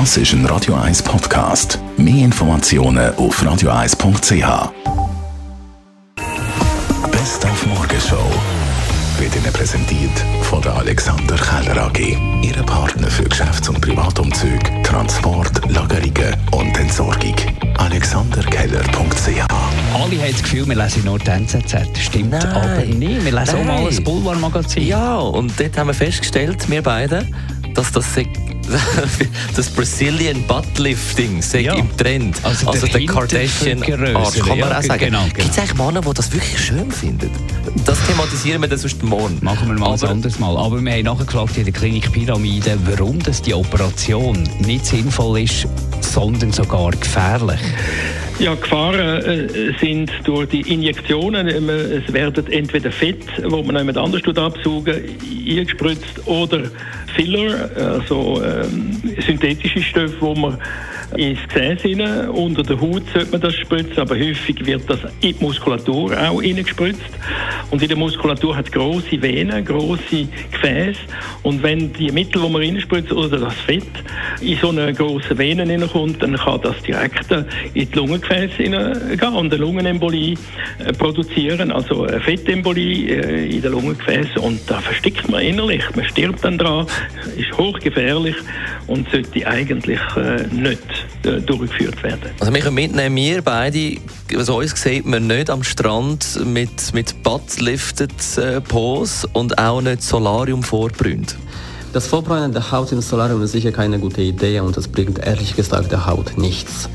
[0.00, 1.78] Das ist ein Radio 1 Podcast.
[1.96, 4.72] Mehr Informationen auf radio1.ch.
[7.12, 8.28] Best auf Morgenshow
[9.20, 10.10] wird Ihnen präsentiert
[10.42, 12.18] von der Alexander Keller AG.
[12.42, 17.36] Ihre Partner für Geschäfts- und Privatumzug, Transport, Lagerungen und Entsorgung.
[17.78, 19.46] AlexanderKeller.ch
[19.94, 21.76] Alle haben das Gefühl, wir lesen nur die NZZ.
[22.00, 22.44] Stimmt Nein.
[22.44, 23.24] aber nicht.
[23.24, 23.96] Wir lesen auch mal Nein.
[23.96, 24.88] ein Boulevardmagazin.
[24.88, 27.28] Ja, und dort haben wir festgestellt, wir beide,
[27.74, 28.12] dass das
[29.56, 31.74] das Brazilian Buttlifting sei Ja.
[31.74, 32.36] im Trend.
[32.42, 34.98] Also der der Kardashian Hintergrößere, Arsch, kann man ja, auch sagen.
[35.04, 35.34] genau, genau.
[35.34, 37.30] Gibt es eigentlich Männer, die das wirklich schön finden?
[37.84, 39.38] Das thematisieren wir dann sonst morgen.
[39.42, 40.56] Machen wir mal ein Aber- anderes Mal.
[40.56, 45.66] Aber wir haben nachgefragt in der Klinik Pyramide, warum das die Operation nicht sinnvoll ist,
[46.00, 47.60] sondern sogar gefährlich.
[48.40, 51.48] Ja, Gefahren äh, sind durch die Injektionen.
[51.48, 55.02] Ähm, Es werden entweder Fett, wo man jemand anders absaugen,
[55.48, 56.62] eingespritzt oder
[57.14, 60.58] Filler, also ähm, synthetische Stoffe, wo man
[61.16, 65.36] ins Gefäß hinein, unter der Haut sollte man das spritzen, aber häufig wird das in
[65.38, 67.00] die Muskulatur auch hineingespritzt.
[67.70, 71.00] Und in der Muskulatur hat es grosse Venen, grosse Gefäße.
[71.42, 73.82] Und wenn die Mittel, die man reinspritzt, oder das Fett
[74.40, 79.52] in so eine grosse Vene hineinkommt, dann kann das direkt in die Lungengefäße hineingehen und
[79.52, 80.36] eine Lungenembolie
[80.78, 84.38] äh, produzieren, also eine Fettembolie äh, in den Lungengefäßen.
[84.38, 86.86] Und da verstickt man innerlich, man stirbt dann dran,
[87.36, 88.36] ist hochgefährlich
[88.86, 92.30] und sollte eigentlich äh, nicht durchgeführt werden.
[92.40, 93.96] Also wir können mitnehmen, wir beide,
[94.36, 100.02] also uns sieht man nicht am Strand mit, mit Buttlifted äh, Pose und auch nicht
[100.02, 101.36] Solarium vorbrünt.
[101.92, 105.54] Das Vorbräunen der Haut im Solarium ist sicher keine gute Idee und das bringt ehrlich
[105.54, 106.88] gesagt der Haut nichts.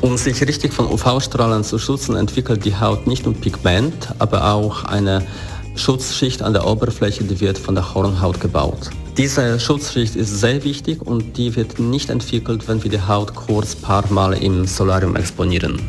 [0.00, 4.84] Um sich richtig von UV-Strahlen zu schützen, entwickelt die Haut nicht nur Pigment, aber auch
[4.84, 5.26] eine
[5.74, 8.90] Schutzschicht an der Oberfläche, die wird von der Hornhaut gebaut.
[9.16, 13.74] Diese Schutzschicht ist sehr wichtig und die wird nicht entwickelt, wenn wir die Haut kurz
[13.74, 15.80] paar Mal im Solarium exponieren.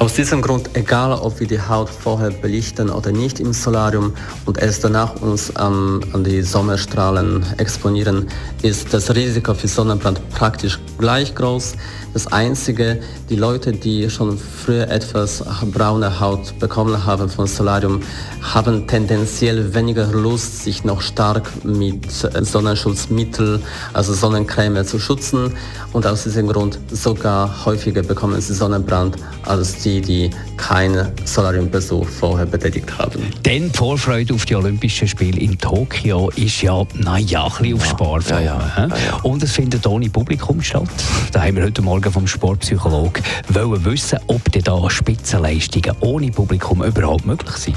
[0.00, 4.12] Aus diesem Grund, egal ob wir die Haut vorher belichten oder nicht im Solarium
[4.44, 8.26] und erst danach uns ähm, an die Sonnenstrahlen exponieren,
[8.62, 11.74] ist das Risiko für Sonnenbrand praktisch gleich groß.
[12.12, 18.00] Das Einzige, die Leute, die schon früher etwas braune Haut bekommen haben von Solarium,
[18.40, 23.60] haben tendenziell weniger Lust, sich noch stark mit Sonnenschutzmittel,
[23.92, 25.54] also Sonnencreme zu schützen.
[25.92, 32.46] Und aus diesem Grund sogar häufiger bekommen sie Sonnenbrand als die, die keinen Solariumbesuch vorher
[32.46, 33.20] betätigt haben.
[33.44, 37.84] Denn die Vorfreude auf die Olympischen Spiele in Tokio ist ja, naja, ein bisschen auf
[37.86, 38.44] Sparflamme.
[38.44, 39.16] ja, ja, ja.
[39.22, 40.88] Und es findet ohne Publikum statt.
[41.32, 46.82] Da haben wir heute Morgen vom Sportpsychologen wollen wissen, ob denn da Spitzenleistungen ohne Publikum
[46.82, 47.76] überhaupt möglich sind.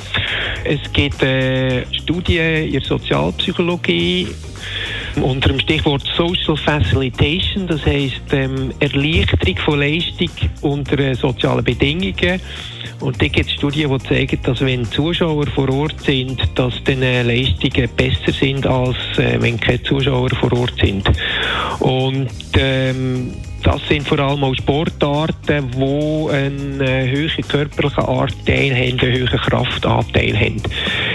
[0.64, 4.28] Es gibt äh, Studien in der Sozialpsychologie
[5.22, 10.30] unter dem Stichwort Social Facilitation, das heisst ähm, Erleichterung von Leistung
[10.62, 12.42] unter äh, sozialen Bedingungen.
[13.00, 17.02] Und da gibt es Studien, die zeigen, dass wenn Zuschauer vor Ort sind, dass dann
[17.04, 21.08] äh, Leistungen besser sind, als wenn keine Zuschauer vor Ort sind.
[21.80, 29.00] Und ähm, das sind vor allem auch Sportarten, die einen äh, hohen körperlichen Anteil haben,
[29.00, 30.62] einen hohen Kraftanteil haben.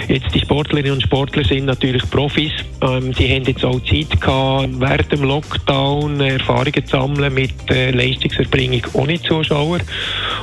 [0.07, 2.51] Jetzt die Sportlerinnen und Sportler sind natürlich Profis.
[2.81, 7.91] Ähm, sie haben jetzt auch Zeit gehabt, während dem Lockdown Erfahrungen zu sammeln mit äh,
[7.91, 9.79] Leistungserbringung ohne Zuschauer.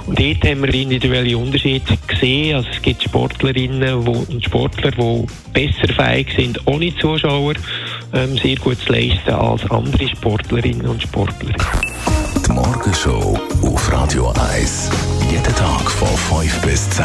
[0.06, 2.56] Und dort haben wir individuelle Unterschiede gesehen.
[2.56, 7.54] Also es gibt Sportlerinnen und Sportler, die besser fähig sind, ohne Zuschauer
[8.12, 11.54] ähm, sehr gut zu leisten als andere Sportlerinnen und Sportler.
[12.46, 14.90] Die Morgenshow auf Radio 1.
[15.30, 16.08] Jeden Tag von
[16.40, 17.04] 5 bis 10.